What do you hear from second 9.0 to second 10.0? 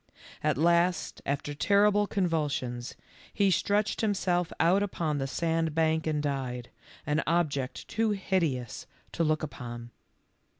to look upon.